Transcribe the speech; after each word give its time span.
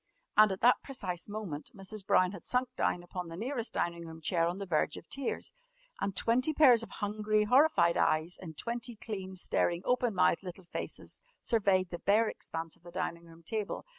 And 0.35 0.51
at 0.51 0.61
that 0.61 0.77
precise 0.83 1.29
moment 1.29 1.69
Mrs. 1.75 2.03
Brown 2.07 2.31
had 2.31 2.43
sunk 2.43 2.69
down 2.75 3.03
upon 3.03 3.27
the 3.27 3.37
nearest 3.37 3.71
dining 3.73 4.03
room 4.07 4.19
chair 4.19 4.47
on 4.47 4.57
the 4.57 4.65
verge 4.65 4.97
of 4.97 5.07
tears, 5.09 5.53
and 5.99 6.15
twenty 6.15 6.55
pairs 6.55 6.81
of 6.81 6.89
hungry 6.89 7.43
horrified 7.43 7.97
eyes 7.97 8.39
in 8.41 8.55
twenty 8.55 8.95
clean, 8.95 9.35
staring, 9.35 9.83
open 9.85 10.15
mouthed 10.15 10.41
little 10.41 10.65
faces 10.65 11.21
surveyed 11.43 11.91
the 11.91 11.99
bare 11.99 12.27
expanse 12.27 12.75
of 12.75 12.81
the 12.81 12.89
dining 12.89 13.25
room 13.25 13.43
table. 13.43 13.85